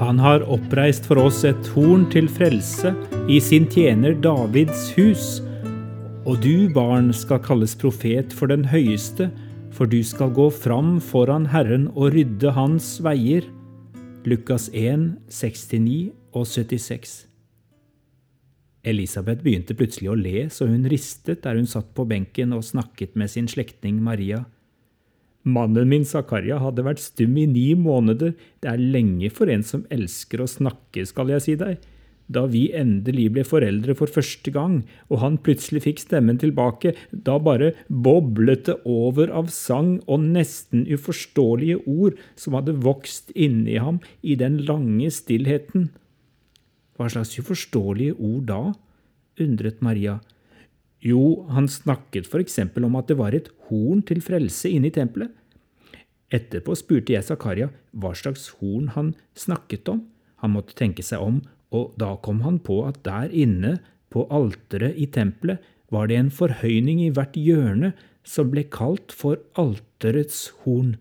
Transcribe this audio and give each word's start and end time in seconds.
Han 0.00 0.16
har 0.18 0.40
oppreist 0.48 1.04
for 1.04 1.20
oss 1.20 1.42
et 1.44 1.66
horn 1.74 2.06
til 2.08 2.24
frelse 2.32 2.94
i 3.28 3.36
sin 3.44 3.66
tjener 3.68 4.14
Davids 4.16 4.86
hus. 4.96 5.24
Og 6.24 6.40
du, 6.40 6.70
barn, 6.72 7.10
skal 7.12 7.42
kalles 7.44 7.74
profet 7.76 8.32
for 8.32 8.48
den 8.48 8.64
høyeste, 8.70 9.28
for 9.76 9.84
du 9.84 9.98
skal 10.00 10.32
gå 10.32 10.46
fram 10.56 10.94
foran 11.04 11.50
Herren 11.52 11.90
og 11.92 12.14
rydde 12.14 12.54
hans 12.56 12.94
veier. 13.04 13.44
Lukas 14.24 14.70
1, 14.72 15.18
69 15.28 16.14
og 16.32 16.48
76. 16.48 17.12
Elisabeth 18.80 19.44
begynte 19.44 19.76
plutselig 19.76 20.08
å 20.08 20.16
le 20.16 20.46
så 20.48 20.64
hun 20.70 20.88
ristet 20.88 21.44
der 21.44 21.60
hun 21.60 21.68
satt 21.68 21.92
på 21.92 22.08
benken 22.08 22.56
og 22.56 22.64
snakket 22.64 23.20
med 23.20 23.28
sin 23.36 23.52
slektning 23.52 24.00
Maria. 24.00 24.46
Mannen 25.42 25.88
min 25.88 26.04
Zakaria 26.04 26.58
hadde 26.60 26.84
vært 26.84 27.00
stum 27.00 27.38
i 27.40 27.46
ni 27.48 27.70
måneder, 27.78 28.34
det 28.60 28.68
er 28.68 28.82
lenge 28.82 29.30
for 29.32 29.48
en 29.48 29.64
som 29.64 29.86
elsker 29.92 30.42
å 30.42 30.48
snakke, 30.50 31.06
skal 31.08 31.32
jeg 31.32 31.44
si 31.46 31.54
deg. 31.60 31.80
Da 32.30 32.44
vi 32.46 32.68
endelig 32.76 33.26
ble 33.34 33.42
foreldre 33.42 33.96
for 33.98 34.12
første 34.12 34.52
gang, 34.54 34.82
og 35.10 35.22
han 35.22 35.38
plutselig 35.42 35.82
fikk 35.86 36.02
stemmen 36.04 36.38
tilbake, 36.38 36.92
da 37.10 37.40
bare 37.42 37.72
boblet 37.88 38.68
det 38.68 38.76
over 38.86 39.32
av 39.34 39.48
sang 39.50 39.96
og 40.06 40.28
nesten 40.28 40.84
uforståelige 40.86 41.80
ord 41.90 42.20
som 42.38 42.54
hadde 42.58 42.76
vokst 42.84 43.32
inni 43.34 43.80
ham 43.82 43.98
i 44.22 44.36
den 44.38 44.60
lange 44.68 45.10
stillheten. 45.10 45.88
Hva 46.94 47.10
slags 47.10 47.34
uforståelige 47.40 48.14
ord 48.20 48.46
da? 48.52 48.62
undret 49.40 49.80
Maria. 49.80 50.20
Jo, 51.00 51.46
han 51.48 51.68
snakket 51.68 52.28
eksempel 52.36 52.84
om 52.84 52.96
at 52.98 53.08
det 53.08 53.16
var 53.16 53.34
et 53.34 53.48
horn 53.68 54.02
til 54.04 54.20
frelse 54.20 54.68
inne 54.68 54.90
i 54.90 54.94
tempelet. 54.94 55.32
Etterpå 56.30 56.76
spurte 56.78 57.14
jeg 57.14 57.26
Zakaria 57.26 57.70
hva 57.90 58.12
slags 58.14 58.50
horn 58.60 58.90
han 58.94 59.14
snakket 59.34 59.88
om. 59.90 60.04
Han 60.44 60.54
måtte 60.54 60.76
tenke 60.78 61.02
seg 61.02 61.22
om, 61.24 61.40
og 61.72 61.94
da 61.98 62.14
kom 62.22 62.42
han 62.44 62.60
på 62.62 62.82
at 62.86 63.00
der 63.06 63.32
inne, 63.32 63.78
på 64.10 64.24
alteret 64.34 64.96
i 64.98 65.06
tempelet, 65.06 65.60
var 65.90 66.08
det 66.10 66.16
en 66.18 66.32
forhøyning 66.34 67.00
i 67.04 67.12
hvert 67.14 67.36
hjørne 67.38 67.92
som 68.26 68.50
ble 68.50 68.64
kalt 68.70 69.14
for 69.14 69.38
alterets 69.58 70.48
horn. 70.64 70.96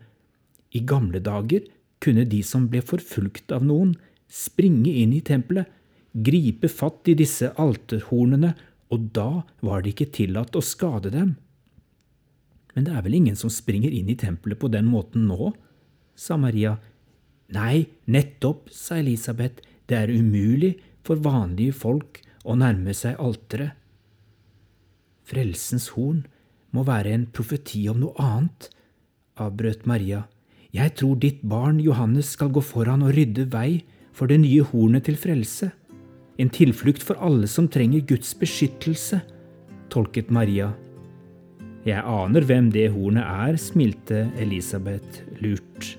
I 0.73 0.81
gamle 0.86 1.22
dager 1.22 1.66
kunne 2.02 2.28
de 2.30 2.41
som 2.45 2.67
ble 2.69 2.81
forfulgt 2.86 3.52
av 3.53 3.66
noen, 3.66 3.95
springe 4.30 4.94
inn 5.02 5.13
i 5.17 5.23
tempelet 5.25 5.69
gripe 6.13 6.69
fatt 6.69 7.09
i 7.09 7.16
disse 7.17 7.52
alterhornene, 7.61 8.53
og 8.90 9.09
da 9.14 9.44
var 9.66 9.84
det 9.84 9.94
ikke 9.94 10.14
tillatt 10.18 10.58
å 10.58 10.66
skade 10.66 11.12
dem. 11.14 11.36
Men 12.73 12.86
det 12.86 12.94
er 12.96 13.04
vel 13.06 13.18
ingen 13.20 13.38
som 13.38 13.52
springer 13.54 13.94
inn 13.94 14.09
i 14.09 14.18
tempelet 14.18 14.59
på 14.62 14.70
den 14.72 14.90
måten 14.90 15.28
nå? 15.30 15.54
sa 16.20 16.36
Maria. 16.36 16.76
Nei, 17.56 17.88
nettopp, 18.12 18.68
sa 18.73 18.98
Elisabeth, 19.00 19.64
det 19.88 19.96
er 19.96 20.12
umulig 20.12 20.76
for 21.06 21.22
vanlige 21.23 21.78
folk 21.80 22.20
å 22.44 22.58
nærme 22.59 22.94
seg 22.98 23.18
alteret. 23.22 23.78
Frelsens 25.30 25.92
horn 25.96 26.26
må 26.76 26.84
være 26.86 27.14
en 27.14 27.26
profeti 27.31 27.86
om 27.90 28.02
noe 28.02 28.18
annet, 28.20 28.68
avbrøt 29.40 29.86
Maria. 29.90 30.26
Jeg 30.76 30.98
tror 31.00 31.18
ditt 31.22 31.42
barn 31.46 31.80
Johannes 31.81 32.34
skal 32.36 32.52
gå 32.53 32.62
foran 32.66 33.06
og 33.06 33.16
rydde 33.16 33.48
vei 33.53 33.86
for 34.14 34.30
det 34.30 34.42
nye 34.44 34.66
hornet 34.70 35.08
til 35.08 35.18
frelse 35.18 35.72
en 36.40 36.52
tilflukt 36.56 37.04
for 37.04 37.20
alle 37.20 37.50
som 37.52 37.68
trenger 37.72 38.06
Guds 38.08 38.32
beskyttelse, 38.40 39.20
tolket 39.92 40.32
Maria. 40.32 40.72
Jeg 41.88 42.04
aner 42.04 42.46
hvem 42.48 42.70
det 42.72 42.90
hornet 42.94 43.26
er, 43.28 43.59
smilte 43.59 44.28
Elisabeth 44.40 45.23
lurt. 45.44 45.98